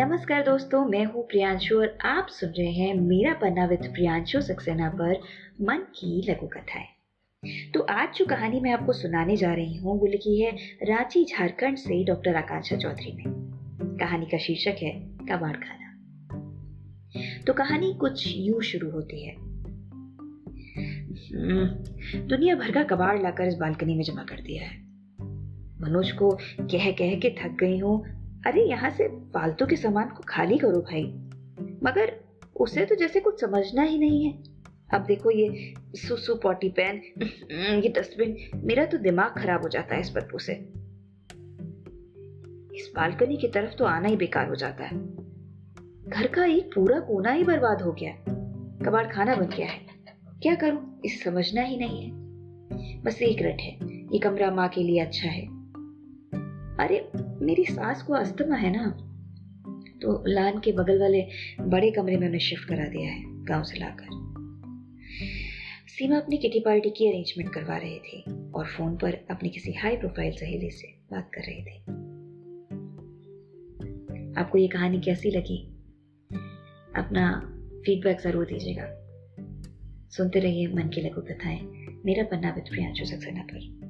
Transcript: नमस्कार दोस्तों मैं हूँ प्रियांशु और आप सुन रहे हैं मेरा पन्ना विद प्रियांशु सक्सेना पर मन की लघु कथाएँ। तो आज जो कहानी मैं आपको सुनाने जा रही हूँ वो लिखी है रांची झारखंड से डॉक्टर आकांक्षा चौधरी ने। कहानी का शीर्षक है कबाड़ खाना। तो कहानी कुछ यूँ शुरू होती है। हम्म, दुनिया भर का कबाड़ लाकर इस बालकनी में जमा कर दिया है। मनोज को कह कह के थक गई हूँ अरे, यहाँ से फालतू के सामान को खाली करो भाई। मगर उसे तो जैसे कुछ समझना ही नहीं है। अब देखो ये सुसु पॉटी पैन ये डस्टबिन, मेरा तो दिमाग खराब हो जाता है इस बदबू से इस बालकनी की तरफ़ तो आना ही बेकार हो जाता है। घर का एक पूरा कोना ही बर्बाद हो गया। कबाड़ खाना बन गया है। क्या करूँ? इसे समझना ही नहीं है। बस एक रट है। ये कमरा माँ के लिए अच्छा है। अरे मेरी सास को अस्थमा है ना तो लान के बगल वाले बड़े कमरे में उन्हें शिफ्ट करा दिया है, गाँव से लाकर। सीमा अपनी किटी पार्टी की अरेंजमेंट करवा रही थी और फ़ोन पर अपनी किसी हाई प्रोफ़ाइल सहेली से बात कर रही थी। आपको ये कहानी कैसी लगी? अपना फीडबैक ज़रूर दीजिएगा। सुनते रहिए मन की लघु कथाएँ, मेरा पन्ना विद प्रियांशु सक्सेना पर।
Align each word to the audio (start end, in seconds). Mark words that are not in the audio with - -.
नमस्कार 0.00 0.42
दोस्तों 0.42 0.84
मैं 0.84 1.04
हूँ 1.04 1.26
प्रियांशु 1.26 1.78
और 1.78 1.98
आप 2.04 2.26
सुन 2.30 2.50
रहे 2.50 2.72
हैं 2.72 2.94
मेरा 2.94 3.34
पन्ना 3.34 3.66
विद 3.66 3.80
प्रियांशु 3.82 4.40
सक्सेना 4.40 4.88
पर 4.88 5.20
मन 5.60 5.76
की 5.76 6.30
लघु 6.30 6.46
कथाएँ। 6.46 6.86
तो 7.74 7.80
आज 7.80 8.16
जो 8.16 8.26
कहानी 8.26 8.60
मैं 8.60 8.70
आपको 8.70 8.92
सुनाने 8.92 9.36
जा 9.36 9.54
रही 9.54 9.76
हूँ 9.76 10.00
वो 10.00 10.06
लिखी 10.06 10.42
है 10.42 10.50
रांची 10.82 11.24
झारखंड 11.24 11.76
से 11.76 12.04
डॉक्टर 12.04 12.36
आकांक्षा 12.36 12.76
चौधरी 12.76 13.12
ने। 13.16 13.24
कहानी 13.98 14.26
का 14.26 14.38
शीर्षक 14.38 14.76
है 14.82 15.00
कबाड़ 15.00 15.56
खाना। 15.56 15.98
तो 17.46 17.52
कहानी 17.52 17.94
कुछ 17.94 18.24
यूँ 18.36 18.62
शुरू 18.62 18.90
होती 18.90 19.26
है। 19.26 19.34
हम्म, 21.32 21.66
दुनिया 22.28 22.54
भर 22.56 22.72
का 22.72 22.82
कबाड़ 22.82 23.22
लाकर 23.22 23.44
इस 23.44 23.54
बालकनी 23.54 23.94
में 23.94 24.04
जमा 24.04 24.22
कर 24.22 24.40
दिया 24.40 24.62
है। 24.62 24.80
मनोज 25.82 26.12
को 26.12 26.30
कह 26.60 26.90
कह 26.92 27.18
के 27.18 27.30
थक 27.30 27.56
गई 27.60 27.78
हूँ 27.78 28.19
अरे, 28.46 28.62
यहाँ 28.62 28.90
से 28.90 29.08
फालतू 29.08 29.66
के 29.66 29.76
सामान 29.76 30.08
को 30.08 30.24
खाली 30.28 30.58
करो 30.58 30.80
भाई। 30.80 31.02
मगर 31.82 32.20
उसे 32.60 32.86
तो 32.86 32.94
जैसे 32.94 33.20
कुछ 33.20 33.40
समझना 33.40 33.82
ही 33.82 33.98
नहीं 33.98 34.24
है। 34.24 34.42
अब 34.94 35.04
देखो 35.04 35.30
ये 35.30 35.74
सुसु 35.94 36.34
पॉटी 36.34 36.68
पैन 36.68 37.02
ये 37.82 37.88
डस्टबिन, 37.88 38.36
मेरा 38.54 38.84
तो 38.84 38.98
दिमाग 38.98 39.42
खराब 39.42 39.62
हो 39.62 39.68
जाता 39.68 39.94
है 39.94 40.00
इस 40.00 40.12
बदबू 40.16 40.38
से 40.38 40.52
इस 42.76 42.92
बालकनी 42.96 43.36
की 43.36 43.48
तरफ़ 43.48 43.74
तो 43.74 43.84
आना 43.84 44.08
ही 44.08 44.16
बेकार 44.16 44.48
हो 44.48 44.54
जाता 44.54 44.84
है। 44.84 44.96
घर 46.08 46.26
का 46.26 46.44
एक 46.44 46.70
पूरा 46.74 47.00
कोना 47.00 47.32
ही 47.32 47.44
बर्बाद 47.44 47.82
हो 47.82 47.92
गया। 47.92 48.12
कबाड़ 48.86 49.06
खाना 49.06 49.34
बन 49.34 49.46
गया 49.46 49.66
है। 49.66 49.80
क्या 50.42 50.54
करूँ? 50.54 51.00
इसे 51.04 51.24
समझना 51.24 51.62
ही 51.62 51.76
नहीं 51.76 52.02
है। 52.02 52.10
बस 53.02 53.22
एक 53.22 53.42
रट 53.42 53.60
है। 53.60 53.78
ये 54.12 54.18
कमरा 54.18 54.50
माँ 54.50 54.68
के 54.68 54.82
लिए 54.82 55.00
अच्छा 55.00 55.28
है। 55.28 55.46
अरे 56.76 57.29
मेरी 57.42 57.64
सास 57.64 58.02
को 58.02 58.12
अस्थमा 58.12 58.56
है 58.56 58.70
ना 58.70 59.06
तो 60.02 60.24
लान 60.26 60.58
के 60.58 60.72
बगल 60.72 61.00
वाले 61.00 61.26
बड़े 61.60 61.90
कमरे 61.90 62.16
में 62.16 62.26
उन्हें 62.26 62.40
शिफ्ट 62.40 62.68
करा 62.68 62.84
दिया 62.84 63.10
है, 63.10 63.44
गाँव 63.44 63.62
से 63.62 63.78
लाकर। 63.78 64.20
सीमा 65.88 66.16
अपनी 66.16 66.36
किटी 66.36 66.60
पार्टी 66.60 66.90
की 66.90 67.08
अरेंजमेंट 67.08 67.52
करवा 67.54 67.76
रही 67.76 67.98
थी 67.98 68.24
और 68.54 68.66
फ़ोन 68.66 68.96
पर 68.96 69.26
अपनी 69.30 69.50
किसी 69.50 69.72
हाई 69.72 69.96
प्रोफ़ाइल 69.96 70.32
सहेली 70.32 70.70
से 70.70 70.88
बात 71.12 71.30
कर 71.34 71.40
रही 71.40 71.62
थी। 71.62 71.80
आपको 74.40 74.58
ये 74.58 74.68
कहानी 74.68 75.00
कैसी 75.00 75.30
लगी? 75.30 75.66
अपना 76.96 77.40
फीडबैक 77.86 78.20
ज़रूर 78.20 78.44
दीजिएगा। 78.44 78.86
सुनते 80.10 80.40
रहिए 80.40 80.66
मन 80.66 80.88
की 80.88 81.00
लघु 81.00 81.20
कथाएँ, 81.20 81.60
मेरा 82.06 82.24
पन्ना 82.24 82.50
विद 82.50 82.64
प्रियांशु 82.64 83.04
सक्सेना 83.04 83.42
पर। 83.42 83.89